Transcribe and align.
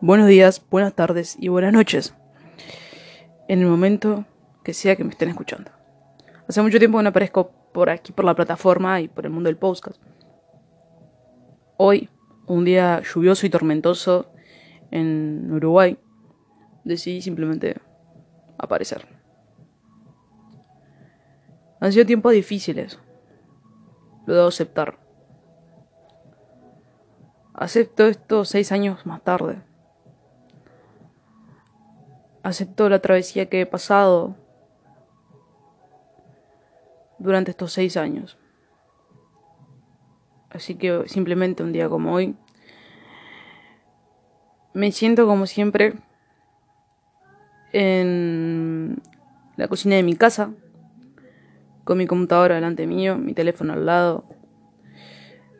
buenos 0.00 0.26
días, 0.26 0.64
buenas 0.70 0.94
tardes 0.94 1.36
y 1.38 1.48
buenas 1.48 1.72
noches. 1.72 2.14
En 3.48 3.60
el 3.60 3.66
momento 3.66 4.24
que 4.62 4.74
sea 4.74 4.96
que 4.96 5.04
me 5.04 5.10
estén 5.10 5.28
escuchando. 5.28 5.70
Hace 6.48 6.62
mucho 6.62 6.78
tiempo 6.78 6.98
que 6.98 7.04
no 7.04 7.10
aparezco 7.10 7.50
por 7.72 7.90
aquí, 7.90 8.12
por 8.12 8.24
la 8.24 8.34
plataforma 8.34 9.00
y 9.00 9.08
por 9.08 9.26
el 9.26 9.32
mundo 9.32 9.48
del 9.48 9.56
podcast. 9.56 10.00
Hoy, 11.76 12.08
un 12.46 12.64
día 12.64 13.02
lluvioso 13.02 13.46
y 13.46 13.50
tormentoso 13.50 14.32
en 14.90 15.50
Uruguay, 15.52 15.98
decidí 16.84 17.20
simplemente 17.20 17.76
aparecer. 18.58 19.06
Han 21.80 21.92
sido 21.92 22.06
tiempos 22.06 22.32
difíciles. 22.32 22.98
Lo 24.26 24.34
debo 24.34 24.48
aceptar. 24.48 24.98
Acepto 27.52 28.06
esto 28.06 28.44
seis 28.44 28.72
años 28.72 29.04
más 29.06 29.22
tarde. 29.22 29.62
Acepto 32.44 32.90
la 32.90 33.00
travesía 33.00 33.48
que 33.48 33.62
he 33.62 33.66
pasado 33.66 34.36
durante 37.18 37.50
estos 37.50 37.72
seis 37.72 37.96
años. 37.96 38.38
Así 40.50 40.74
que 40.74 41.04
simplemente 41.06 41.62
un 41.62 41.72
día 41.72 41.88
como 41.88 42.12
hoy, 42.12 42.36
me 44.74 44.92
siento 44.92 45.26
como 45.26 45.46
siempre 45.46 45.94
en 47.72 49.00
la 49.56 49.66
cocina 49.66 49.96
de 49.96 50.02
mi 50.02 50.14
casa, 50.14 50.52
con 51.84 51.96
mi 51.96 52.06
computadora 52.06 52.56
delante 52.56 52.86
mío, 52.86 53.16
mi 53.16 53.32
teléfono 53.32 53.72
al 53.72 53.86
lado, 53.86 54.26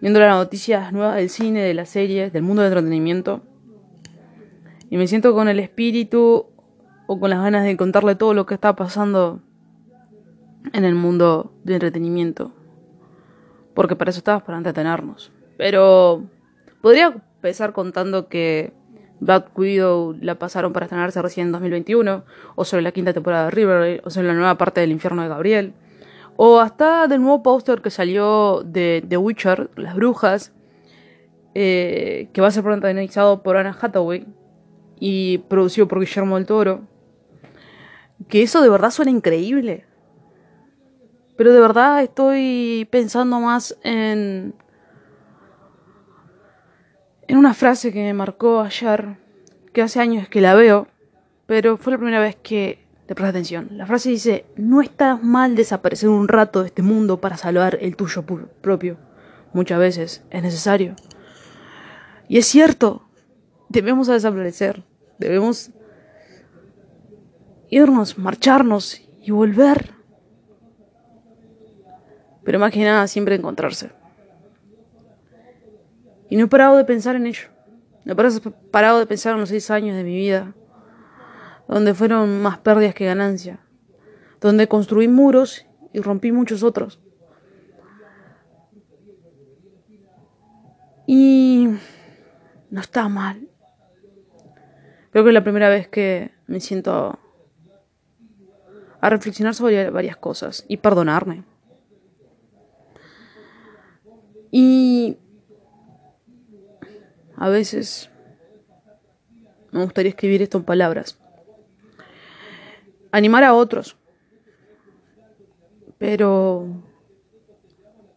viendo 0.02 0.20
las 0.20 0.36
noticias 0.36 0.92
nuevas 0.92 1.16
del 1.16 1.30
cine, 1.30 1.62
de 1.62 1.72
las 1.72 1.88
series, 1.88 2.30
del 2.30 2.42
mundo 2.42 2.60
del 2.60 2.72
entretenimiento. 2.72 3.42
Y 4.90 4.98
me 4.98 5.06
siento 5.06 5.32
con 5.32 5.48
el 5.48 5.60
espíritu 5.60 6.53
o 7.06 7.20
con 7.20 7.30
las 7.30 7.40
ganas 7.40 7.64
de 7.64 7.76
contarle 7.76 8.14
todo 8.14 8.34
lo 8.34 8.46
que 8.46 8.54
está 8.54 8.74
pasando 8.74 9.40
en 10.72 10.84
el 10.84 10.94
mundo 10.94 11.52
del 11.64 11.74
entretenimiento. 11.74 12.52
Porque 13.74 13.96
para 13.96 14.10
eso 14.10 14.18
estamos, 14.18 14.42
para 14.42 14.58
entretenernos. 14.58 15.32
Pero 15.56 16.24
podría 16.80 17.06
empezar 17.06 17.72
contando 17.72 18.28
que 18.28 18.72
Black 19.20 19.56
Widow 19.58 20.16
la 20.20 20.38
pasaron 20.38 20.72
para 20.72 20.86
estrenarse 20.86 21.20
recién 21.22 21.48
en 21.48 21.52
2021, 21.52 22.24
o 22.54 22.64
sobre 22.64 22.82
la 22.82 22.92
quinta 22.92 23.12
temporada 23.12 23.46
de 23.46 23.50
Riverdale, 23.50 24.02
o 24.04 24.10
sobre 24.10 24.28
la 24.28 24.34
nueva 24.34 24.56
parte 24.56 24.80
del 24.80 24.92
infierno 24.92 25.22
de 25.22 25.28
Gabriel, 25.28 25.74
o 26.36 26.60
hasta 26.60 27.06
del 27.06 27.20
nuevo 27.22 27.42
póster 27.42 27.80
que 27.80 27.90
salió 27.90 28.62
de 28.64 29.04
The 29.08 29.16
Witcher, 29.16 29.70
Las 29.76 29.94
Brujas, 29.94 30.52
eh, 31.54 32.28
que 32.32 32.40
va 32.40 32.48
a 32.48 32.50
ser 32.50 32.64
protagonizado 32.64 33.42
por 33.42 33.56
Anna 33.56 33.76
Hathaway 33.80 34.26
y 34.98 35.38
producido 35.38 35.86
por 35.86 36.00
Guillermo 36.00 36.36
del 36.36 36.46
Toro. 36.46 36.82
Que 38.28 38.42
eso 38.42 38.62
de 38.62 38.68
verdad 38.68 38.90
suena 38.90 39.10
increíble. 39.10 39.84
Pero 41.36 41.52
de 41.52 41.60
verdad 41.60 42.02
estoy 42.02 42.88
pensando 42.90 43.40
más 43.40 43.76
en. 43.82 44.54
en 47.26 47.36
una 47.36 47.54
frase 47.54 47.92
que 47.92 48.02
me 48.02 48.14
marcó 48.14 48.60
ayer, 48.60 49.16
que 49.72 49.82
hace 49.82 50.00
años 50.00 50.28
que 50.28 50.40
la 50.40 50.54
veo, 50.54 50.86
pero 51.46 51.76
fue 51.76 51.92
la 51.92 51.98
primera 51.98 52.20
vez 52.20 52.36
que 52.36 52.86
le 53.08 53.14
presté 53.14 53.30
atención. 53.30 53.68
La 53.72 53.86
frase 53.86 54.10
dice: 54.10 54.46
No 54.56 54.80
está 54.80 55.16
mal 55.16 55.56
desaparecer 55.56 56.08
un 56.08 56.28
rato 56.28 56.60
de 56.60 56.68
este 56.68 56.82
mundo 56.82 57.20
para 57.20 57.36
salvar 57.36 57.78
el 57.80 57.96
tuyo 57.96 58.24
propio. 58.60 58.96
Muchas 59.52 59.78
veces 59.78 60.24
es 60.30 60.42
necesario. 60.42 60.94
Y 62.28 62.38
es 62.38 62.46
cierto, 62.46 63.06
debemos 63.68 64.06
desaparecer, 64.06 64.82
debemos 65.18 65.70
irnos, 67.74 68.18
marcharnos 68.18 69.00
y 69.22 69.30
volver 69.30 69.94
pero 72.44 72.58
más 72.58 72.70
que 72.70 72.84
nada 72.84 73.08
siempre 73.08 73.34
encontrarse. 73.34 73.90
Y 76.28 76.36
no 76.36 76.44
he 76.44 76.48
parado 76.48 76.76
de 76.76 76.84
pensar 76.84 77.16
en 77.16 77.26
ello. 77.26 77.48
No 78.04 78.12
he 78.12 78.16
parado 78.70 78.98
de 78.98 79.06
pensar 79.06 79.34
en 79.34 79.40
los 79.40 79.48
seis 79.48 79.70
años 79.70 79.96
de 79.96 80.04
mi 80.04 80.14
vida, 80.14 80.54
donde 81.66 81.94
fueron 81.94 82.42
más 82.42 82.58
pérdidas 82.58 82.94
que 82.94 83.06
ganancias, 83.06 83.58
donde 84.40 84.68
construí 84.68 85.08
muros 85.08 85.66
y 85.92 86.00
rompí 86.00 86.32
muchos 86.32 86.62
otros. 86.62 87.00
Y 91.06 91.68
no 92.70 92.80
está 92.80 93.08
mal. 93.08 93.48
Creo 95.12 95.24
que 95.24 95.30
es 95.30 95.34
la 95.34 95.44
primera 95.44 95.68
vez 95.68 95.88
que 95.88 96.32
me 96.46 96.60
siento 96.60 97.18
a 99.04 99.10
reflexionar 99.10 99.54
sobre 99.54 99.90
varias 99.90 100.16
cosas 100.16 100.64
y 100.66 100.78
perdonarme. 100.78 101.44
Y 104.50 105.18
a 107.36 107.50
veces 107.50 108.08
me 109.72 109.84
gustaría 109.84 110.08
escribir 110.08 110.40
esto 110.40 110.56
en 110.56 110.64
palabras. 110.64 111.18
Animar 113.12 113.44
a 113.44 113.52
otros. 113.52 113.98
Pero 115.98 116.66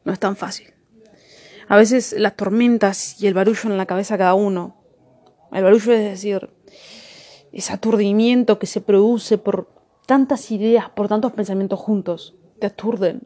no 0.06 0.14
es 0.14 0.20
tan 0.20 0.38
fácil. 0.38 0.74
A 1.68 1.76
veces 1.76 2.16
las 2.18 2.38
tormentas 2.38 3.22
y 3.22 3.28
el 3.28 3.34
barullo 3.34 3.70
en 3.70 3.76
la 3.76 3.88
cabeza 3.88 4.14
de 4.14 4.20
cada 4.20 4.36
uno. 4.36 4.82
El 5.52 5.66
barullo 5.66 5.92
es 5.92 6.12
decir, 6.12 6.50
ese 7.52 7.74
aturdimiento 7.74 8.58
que 8.58 8.68
se 8.68 8.80
produce 8.80 9.38
por 9.38 9.77
tantas 10.08 10.50
ideas, 10.50 10.90
por 10.90 11.08
tantos 11.08 11.34
pensamientos 11.34 11.80
juntos, 11.80 12.36
te 12.60 12.66
aturden 12.66 13.22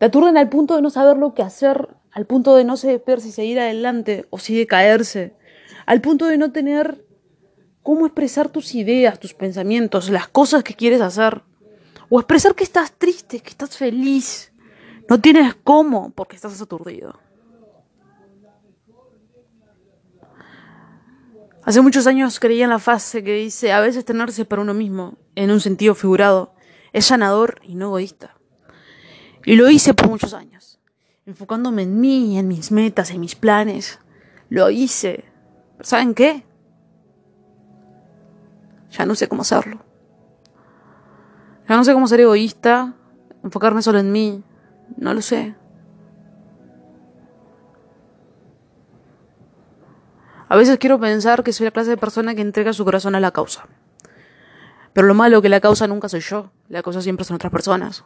te 0.00 0.06
aturden 0.06 0.38
al 0.38 0.48
punto 0.48 0.76
de 0.76 0.80
no 0.80 0.88
saber 0.88 1.18
lo 1.18 1.34
que 1.34 1.42
hacer, 1.42 1.88
al 2.10 2.24
punto 2.24 2.56
de 2.56 2.64
no 2.64 2.78
saber 2.78 3.20
si 3.20 3.32
seguir 3.32 3.60
adelante 3.60 4.24
o 4.30 4.38
si 4.38 4.56
de 4.56 4.66
caerse, 4.66 5.34
al 5.84 6.00
punto 6.00 6.24
de 6.24 6.38
no 6.38 6.52
tener 6.52 7.04
cómo 7.82 8.06
expresar 8.06 8.48
tus 8.48 8.74
ideas, 8.74 9.20
tus 9.20 9.34
pensamientos, 9.34 10.08
las 10.08 10.26
cosas 10.26 10.64
que 10.64 10.72
quieres 10.72 11.02
hacer, 11.02 11.42
o 12.08 12.18
expresar 12.18 12.54
que 12.54 12.64
estás 12.64 12.92
triste, 12.92 13.40
que 13.40 13.50
estás 13.50 13.76
feliz. 13.76 14.54
No 15.06 15.20
tienes 15.20 15.54
cómo 15.64 16.12
porque 16.12 16.36
estás 16.36 16.58
aturdido. 16.62 17.20
Hace 21.70 21.82
muchos 21.82 22.08
años 22.08 22.40
creía 22.40 22.64
en 22.64 22.70
la 22.70 22.80
frase 22.80 23.22
que 23.22 23.32
dice, 23.32 23.72
a 23.72 23.78
veces 23.78 24.04
tenerse 24.04 24.44
para 24.44 24.60
uno 24.60 24.74
mismo, 24.74 25.18
en 25.36 25.52
un 25.52 25.60
sentido 25.60 25.94
figurado, 25.94 26.52
es 26.92 27.06
sanador 27.06 27.60
y 27.62 27.76
no 27.76 27.86
egoísta. 27.86 28.34
Y 29.44 29.54
lo 29.54 29.70
hice 29.70 29.94
por 29.94 30.08
muchos 30.08 30.34
años, 30.34 30.80
enfocándome 31.26 31.82
en 31.82 32.00
mí, 32.00 32.36
en 32.40 32.48
mis 32.48 32.72
metas, 32.72 33.12
en 33.12 33.20
mis 33.20 33.36
planes. 33.36 34.00
Lo 34.48 34.68
hice. 34.68 35.26
¿saben 35.80 36.14
qué? 36.14 36.44
Ya 38.90 39.06
no 39.06 39.14
sé 39.14 39.28
cómo 39.28 39.42
hacerlo. 39.42 39.84
Ya 41.68 41.76
no 41.76 41.84
sé 41.84 41.92
cómo 41.92 42.08
ser 42.08 42.18
egoísta, 42.18 42.96
enfocarme 43.44 43.80
solo 43.80 44.00
en 44.00 44.10
mí. 44.10 44.42
No 44.96 45.14
lo 45.14 45.22
sé. 45.22 45.54
A 50.50 50.56
veces 50.56 50.78
quiero 50.78 50.98
pensar 50.98 51.44
que 51.44 51.52
soy 51.52 51.66
la 51.66 51.70
clase 51.70 51.90
de 51.90 51.96
persona 51.96 52.34
que 52.34 52.40
entrega 52.40 52.72
su 52.72 52.84
corazón 52.84 53.14
a 53.14 53.20
la 53.20 53.30
causa. 53.30 53.68
Pero 54.92 55.06
lo 55.06 55.14
malo 55.14 55.36
es 55.36 55.42
que 55.42 55.48
la 55.48 55.60
causa 55.60 55.86
nunca 55.86 56.08
soy 56.08 56.18
yo. 56.22 56.50
La 56.68 56.82
causa 56.82 57.00
siempre 57.00 57.24
son 57.24 57.36
otras 57.36 57.52
personas. 57.52 58.04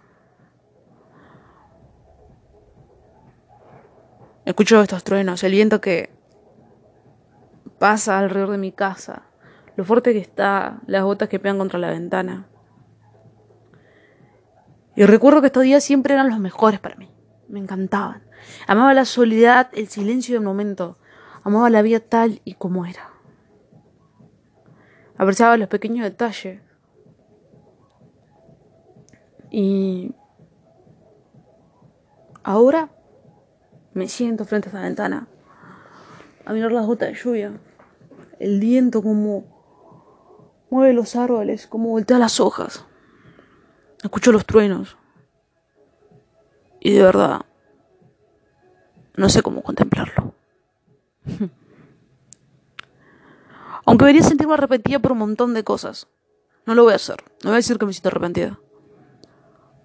Escucho 4.45 4.83
estos 4.83 5.03
truenos, 5.05 5.43
el 5.43 5.53
viento 5.53 5.81
que 5.81 6.11
pasa 7.79 8.19
alrededor 8.19 8.51
de 8.51 8.59
mi 8.59 8.73
casa, 8.73 9.23
lo 9.77 9.87
fuerte 9.87 10.13
que 10.13 10.19
está, 10.19 10.83
las 10.87 11.03
gotas 11.03 11.31
que 11.31 11.39
pegan 11.39 11.57
contra 11.57 11.79
la 11.79 11.89
ventana. 11.89 12.47
Y 14.95 15.07
recuerdo 15.07 15.41
que 15.41 15.47
estos 15.47 15.63
días 15.63 15.83
siempre 15.83 16.13
eran 16.13 16.29
los 16.29 16.41
mejores 16.41 16.79
para 16.79 16.97
mí. 16.97 17.11
Me 17.49 17.59
encantaban. 17.59 18.23
Amaba 18.67 18.93
la 18.93 19.07
soledad, 19.07 19.71
el 19.73 19.89
silencio 19.89 20.35
del 20.35 20.45
momento. 20.45 20.99
Amaba 21.45 21.71
la 21.71 21.83
vida 21.83 22.01
tal 22.01 22.41
y 22.45 22.55
como 22.55 22.87
era. 22.87 23.11
Apreciaba 25.17 25.57
los 25.57 25.69
pequeños 25.69 26.03
detalles. 26.05 26.61
Y 29.51 30.15
ahora 32.43 32.91
me 33.93 34.09
siento 34.09 34.45
frente 34.45 34.69
a 34.69 34.71
esta 34.71 34.83
ventana 34.83 35.29
a 36.45 36.53
mirar 36.53 36.73
las 36.73 36.87
gotas 36.87 37.11
de 37.11 37.15
lluvia, 37.15 37.53
el 38.41 38.59
viento 38.59 39.03
como 39.03 39.45
mueve 40.71 40.93
los 40.93 41.15
árboles, 41.15 41.67
como 41.67 41.91
voltea 41.91 42.19
las 42.19 42.41
hojas. 42.41 42.85
Escucho 44.03 44.33
los 44.33 44.45
truenos. 44.45 44.97
Y 46.81 46.93
de 46.93 47.03
verdad, 47.03 47.43
no 49.17 49.29
sé 49.29 49.43
cómo 49.43 49.63
contemplarlo. 49.63 50.34
Aunque 53.87 54.05
debería 54.05 54.23
sentirme 54.23 54.55
arrepentida 54.55 54.99
por 54.99 55.13
un 55.13 55.19
montón 55.19 55.55
de 55.55 55.63
cosas. 55.65 56.09
No 56.67 56.75
lo 56.75 56.85
voy 56.85 56.95
a 56.95 56.97
hacer. 56.97 57.23
No 57.43 57.51
voy 57.51 57.55
a 57.55 57.57
decir 57.57 57.79
que 57.79 57.87
me 57.87 57.93
siento 57.93 58.09
arrepentida. 58.09 58.59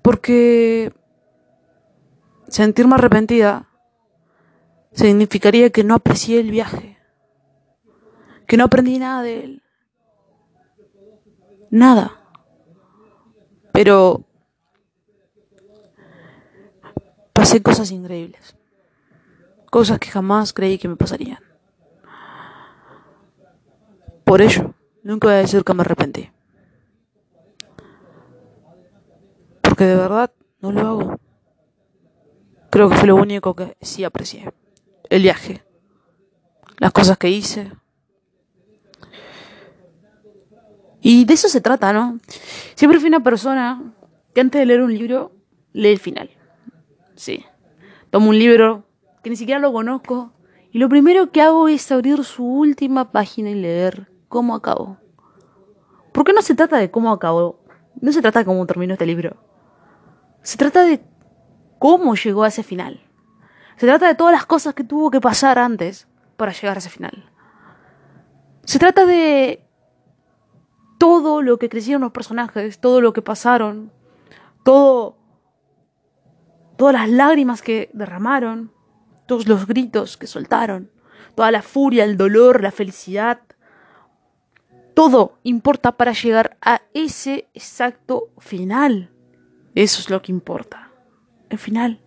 Porque 0.01 0.94
sentirme 2.47 2.95
arrepentida 2.95 3.68
significaría 4.94 5.69
que 5.69 5.83
no 5.83 5.95
aprecié 5.95 6.39
el 6.39 6.51
viaje. 6.51 6.97
Que 8.47 8.57
no 8.57 8.63
aprendí 8.65 8.97
nada 8.97 9.21
de 9.21 9.44
él. 9.44 9.63
Nada. 11.69 12.19
Pero 13.74 14.25
pasé 17.33 17.62
cosas 17.62 17.91
increíbles. 17.91 18.59
Cosas 19.69 20.00
que 20.00 20.10
jamás 20.10 20.54
creí 20.54 20.77
que 20.77 20.88
me 20.88 20.95
pasarían. 20.95 21.39
Por 24.24 24.42
ello, 24.42 24.74
nunca 25.04 25.27
voy 25.27 25.36
a 25.36 25.39
decir 25.39 25.63
que 25.63 25.74
me 25.74 25.81
arrepentí. 25.81 26.31
Porque 29.62 29.86
de 29.86 29.95
verdad 29.95 30.31
no 30.62 30.71
lo 30.71 30.81
hago. 30.81 31.19
Creo 32.69 32.89
que 32.89 32.95
fue 32.95 33.07
lo 33.07 33.16
único 33.16 33.56
que 33.56 33.77
sí 33.81 34.04
aprecié. 34.04 34.51
El 35.10 35.24
viaje. 35.24 35.63
Las 36.77 36.92
cosas 36.92 37.18
que 37.18 37.30
hice. 37.30 37.72
Y 41.01 41.25
de 41.25 41.33
eso 41.33 41.48
se 41.48 41.62
trata, 41.62 41.94
¿no? 41.94 42.19
Siempre 42.75 43.00
fui 43.00 43.10
una 43.10 43.24
persona 43.24 43.94
que 44.33 44.42
antes 44.42 44.60
de 44.60 44.65
leer 44.65 44.81
un 44.81 44.94
libro, 44.94 45.31
lee 45.74 45.89
el 45.89 46.00
final. 46.00 46.30
Sí. 47.15 47.45
Tomo 48.10 48.30
un 48.30 48.38
libro 48.38 48.88
que 49.24 49.30
ni 49.30 49.36
siquiera 49.36 49.60
lo 49.60 49.74
conozco 49.74 50.31
y 50.71 50.80
lo 50.80 50.89
primero 50.89 51.31
que 51.31 51.42
hago 51.42 51.68
es 51.68 51.92
abrir 51.92 52.24
su 52.24 52.45
última 52.45 53.12
página 53.12 53.50
y 53.50 53.56
leer 53.56 54.12
cómo 54.27 54.56
acabó. 54.56 54.98
¿Por 56.12 56.24
qué 56.24 56.33
no 56.33 56.42
se 56.42 56.56
trata 56.56 56.77
de 56.77 56.92
cómo 56.92 57.12
acabó? 57.12 57.60
No 58.01 58.12
se 58.12 58.21
trata 58.21 58.39
de 58.39 58.45
cómo 58.45 58.66
terminó 58.66 58.94
este 58.94 59.06
libro. 59.06 59.38
Se 60.42 60.57
trata 60.57 60.83
de 60.83 61.01
cómo 61.80 62.16
llegó 62.16 62.44
a 62.44 62.50
ese 62.50 62.63
final. 62.63 63.01
Se 63.77 63.88
trata 63.88 64.07
de 64.07 64.16
todas 64.16 64.33
las 64.33 64.45
cosas 64.45 64.74
que 64.74 64.83
tuvo 64.83 65.10
que 65.10 65.22
pasar 65.22 65.57
antes 65.57 66.07
para 66.38 66.51
llegar 66.51 66.77
a 66.77 66.80
ese 66.80 66.89
final. 66.89 67.31
Se 68.63 68.77
trata 68.77 69.06
de 69.06 69.65
todo 71.00 71.42
lo 71.42 71.57
que 71.57 71.69
crecieron 71.69 72.01
los 72.01 72.12
personajes, 72.12 72.80
todo 72.80 73.01
lo 73.01 73.13
que 73.13 73.22
pasaron, 73.22 73.92
todo 74.63 75.18
todas 76.80 76.94
las 76.94 77.10
lágrimas 77.10 77.62
que 77.62 77.89
derramaron, 77.94 78.72
todos 79.30 79.48
los 79.48 79.68
gritos 79.68 80.18
que 80.18 80.26
soltaron, 80.26 80.90
toda 81.36 81.52
la 81.52 81.62
furia, 81.62 82.04
el 82.04 82.18
dolor, 82.18 82.64
la 82.64 82.72
felicidad, 82.72 83.40
todo 84.96 85.38
importa 85.44 85.92
para 85.92 86.14
llegar 86.14 86.58
a 86.64 86.81
ese 86.96 87.48
exacto 87.54 88.31
final. 88.40 89.12
Eso 89.76 90.02
es 90.02 90.10
lo 90.10 90.20
que 90.24 90.31
importa. 90.31 90.92
El 91.48 91.60
final 91.60 92.02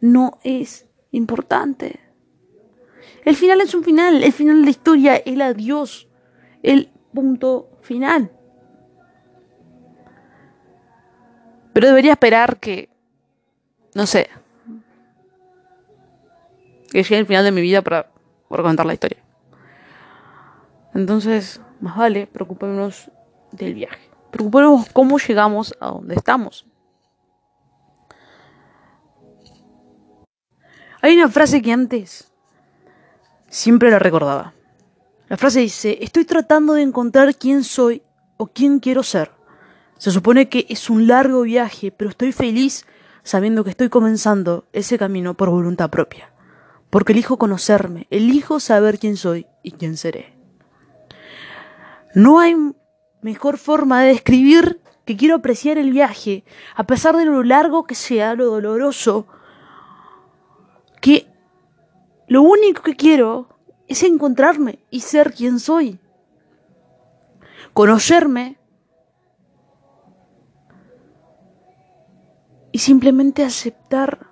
no 0.00 0.38
es 0.42 0.88
importante. 1.10 2.00
El 3.26 3.36
final 3.36 3.60
es 3.60 3.74
un 3.74 3.84
final, 3.84 4.24
el 4.24 4.32
final 4.32 4.60
de 4.60 4.64
la 4.64 4.70
historia, 4.70 5.16
el 5.16 5.42
adiós, 5.42 6.08
el 6.62 6.90
punto 7.12 7.78
final. 7.82 8.32
Pero 11.74 11.88
debería 11.88 12.12
esperar 12.12 12.58
que, 12.58 12.88
no 13.94 14.06
sé, 14.06 14.30
que 16.90 17.02
llegue 17.02 17.18
el 17.18 17.26
final 17.26 17.44
de 17.44 17.52
mi 17.52 17.60
vida 17.60 17.82
para, 17.82 18.10
para 18.48 18.62
contar 18.62 18.86
la 18.86 18.94
historia. 18.94 19.22
Entonces, 20.94 21.60
más 21.80 21.96
vale, 21.96 22.26
preocupémonos 22.26 23.10
del 23.52 23.74
viaje. 23.74 24.10
Preocupémonos 24.30 24.88
cómo 24.92 25.18
llegamos 25.18 25.74
a 25.80 25.88
donde 25.88 26.14
estamos. 26.14 26.66
Hay 31.02 31.16
una 31.16 31.28
frase 31.28 31.62
que 31.62 31.72
antes 31.72 32.30
siempre 33.48 33.90
la 33.90 33.98
recordaba. 33.98 34.52
La 35.28 35.36
frase 35.36 35.60
dice, 35.60 35.98
estoy 36.00 36.24
tratando 36.24 36.74
de 36.74 36.82
encontrar 36.82 37.34
quién 37.36 37.64
soy 37.64 38.02
o 38.36 38.48
quién 38.48 38.80
quiero 38.80 39.02
ser. 39.02 39.30
Se 39.96 40.10
supone 40.10 40.48
que 40.48 40.66
es 40.68 40.90
un 40.90 41.06
largo 41.06 41.42
viaje, 41.42 41.92
pero 41.92 42.10
estoy 42.10 42.32
feliz 42.32 42.84
sabiendo 43.22 43.64
que 43.64 43.70
estoy 43.70 43.88
comenzando 43.88 44.66
ese 44.72 44.98
camino 44.98 45.34
por 45.34 45.50
voluntad 45.50 45.90
propia. 45.90 46.29
Porque 46.90 47.12
elijo 47.12 47.38
conocerme, 47.38 48.06
elijo 48.10 48.60
saber 48.60 48.98
quién 48.98 49.16
soy 49.16 49.46
y 49.62 49.72
quién 49.72 49.96
seré. 49.96 50.34
No 52.14 52.40
hay 52.40 52.56
mejor 53.22 53.58
forma 53.58 54.02
de 54.02 54.08
describir 54.08 54.80
que 55.04 55.16
quiero 55.16 55.36
apreciar 55.36 55.78
el 55.78 55.92
viaje, 55.92 56.44
a 56.74 56.84
pesar 56.84 57.16
de 57.16 57.24
lo 57.24 57.42
largo 57.42 57.84
que 57.84 57.94
sea, 57.94 58.34
lo 58.34 58.46
doloroso, 58.46 59.26
que 61.00 61.26
lo 62.28 62.42
único 62.42 62.82
que 62.82 62.96
quiero 62.96 63.48
es 63.88 64.02
encontrarme 64.02 64.78
y 64.90 65.00
ser 65.00 65.32
quien 65.32 65.58
soy. 65.58 65.98
Conocerme 67.72 68.58
y 72.72 72.78
simplemente 72.78 73.44
aceptar 73.44 74.28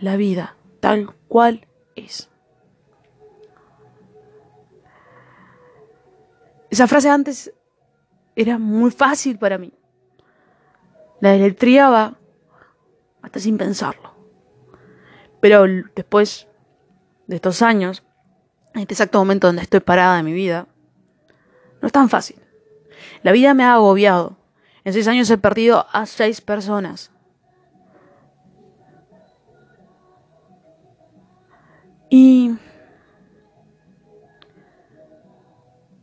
la 0.00 0.16
vida 0.16 0.56
tal 0.80 1.14
cual 1.28 1.66
es. 2.00 2.28
Esa 6.70 6.86
frase 6.86 7.08
antes 7.08 7.52
era 8.36 8.58
muy 8.58 8.90
fácil 8.90 9.38
para 9.38 9.58
mí. 9.58 9.72
La 11.20 11.32
deletreaba 11.32 12.18
hasta 13.22 13.40
sin 13.40 13.58
pensarlo. 13.58 14.14
Pero 15.40 15.64
después 15.94 16.46
de 17.26 17.36
estos 17.36 17.62
años, 17.62 18.04
en 18.74 18.82
este 18.82 18.94
exacto 18.94 19.18
momento 19.18 19.46
donde 19.46 19.62
estoy 19.62 19.80
parada 19.80 20.18
en 20.18 20.24
mi 20.24 20.32
vida, 20.32 20.68
no 21.80 21.86
es 21.86 21.92
tan 21.92 22.08
fácil. 22.08 22.36
La 23.22 23.32
vida 23.32 23.54
me 23.54 23.64
ha 23.64 23.74
agobiado. 23.74 24.36
En 24.84 24.92
seis 24.92 25.08
años 25.08 25.28
he 25.30 25.38
perdido 25.38 25.86
a 25.92 26.06
seis 26.06 26.40
personas. 26.40 27.10
Y 32.10 32.56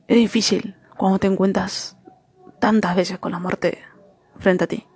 es 0.07 0.15
difícil 0.15 0.75
cuando 0.95 1.19
te 1.19 1.27
encuentras 1.27 1.97
tantas 2.59 2.95
veces 2.95 3.19
con 3.19 3.33
la 3.33 3.39
muerte 3.39 3.79
frente 4.39 4.63
a 4.63 4.67
ti. 4.67 4.87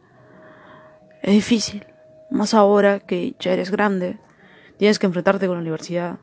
Es 1.22 1.34
difícil, 1.34 1.86
más 2.32 2.54
ahora 2.54 3.02
que 3.02 3.36
ya 3.40 3.52
eres 3.52 3.72
grande, 3.72 4.20
tienes 4.78 5.00
que 5.00 5.06
enfrentarte 5.06 5.48
con 5.48 5.58
la 5.58 5.62
universidad, 5.62 6.20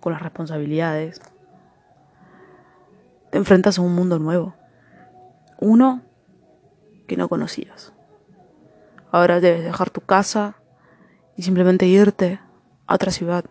con 0.00 0.12
las 0.12 0.20
responsabilidades. 0.20 1.20
Te 3.30 3.38
enfrentas 3.38 3.78
a 3.78 3.82
un 3.82 3.94
mundo 3.94 4.18
nuevo. 4.18 4.56
Uno 5.60 6.02
que 7.06 7.16
no 7.16 7.28
conocías. 7.28 7.92
Ahora 9.12 9.40
debes 9.40 9.62
dejar 9.62 9.90
tu 9.90 10.00
casa 10.00 10.56
y 11.36 11.42
simplemente 11.42 11.86
irte 11.86 12.40
a 12.86 12.96
otra 12.96 13.12
ciudad 13.12 13.44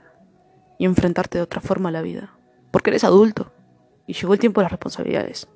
y 0.78 0.86
enfrentarte 0.86 1.38
de 1.38 1.44
otra 1.44 1.62
forma 1.62 1.90
a 1.90 1.92
la 1.92 2.02
vida. 2.02 2.34
Porque 2.72 2.90
eres 2.90 3.04
adulto 3.04 3.52
y 4.06 4.14
llegó 4.14 4.34
el 4.34 4.40
tiempo 4.40 4.62
de 4.62 4.66
las 4.66 4.72
responsabilidades. 4.72 5.48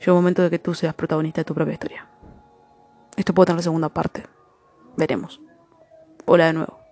Llegó 0.00 0.12
el 0.12 0.22
momento 0.22 0.42
de 0.42 0.50
que 0.50 0.58
tú 0.58 0.74
seas 0.74 0.94
protagonista 0.94 1.40
de 1.40 1.44
tu 1.44 1.54
propia 1.54 1.74
historia. 1.74 2.08
Esto 3.16 3.32
puede 3.32 3.46
tener 3.46 3.58
la 3.58 3.62
segunda 3.62 3.88
parte. 3.88 4.24
Veremos. 4.96 5.40
Hola 6.26 6.46
de 6.46 6.52
nuevo. 6.52 6.83